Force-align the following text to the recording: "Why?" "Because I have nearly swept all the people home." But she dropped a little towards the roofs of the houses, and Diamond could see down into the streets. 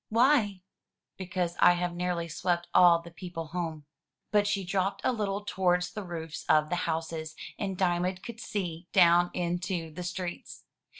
"Why?" 0.09 0.63
"Because 1.15 1.55
I 1.59 1.73
have 1.73 1.93
nearly 1.93 2.27
swept 2.27 2.69
all 2.73 2.97
the 3.03 3.11
people 3.11 3.49
home." 3.49 3.85
But 4.31 4.47
she 4.47 4.63
dropped 4.63 5.01
a 5.03 5.11
little 5.11 5.45
towards 5.45 5.91
the 5.93 6.01
roofs 6.01 6.43
of 6.49 6.69
the 6.69 6.75
houses, 6.89 7.35
and 7.59 7.77
Diamond 7.77 8.23
could 8.23 8.39
see 8.39 8.87
down 8.93 9.29
into 9.35 9.91
the 9.91 10.01
streets. 10.03 10.63